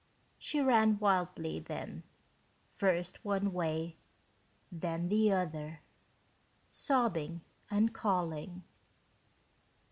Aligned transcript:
She 0.39 0.59
ran 0.61 0.97
wildly 0.97 1.59
then, 1.59 2.01
first 2.67 3.23
one 3.23 3.53
way, 3.53 3.97
then 4.71 5.09
the 5.09 5.31
other, 5.31 5.81
sobbing 6.67 7.41
and 7.69 7.93
calling. 7.93 8.63